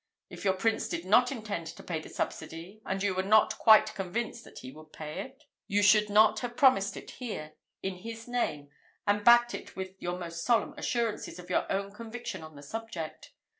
[0.31, 3.93] If your prince did not intend to pay the subsidy, and you were not quite
[3.93, 8.27] convinced that he would pay it, you should not have promised it here, in his
[8.27, 8.69] name,
[9.05, 13.31] and backed it with your most solemn assurances of your own conviction on the subject.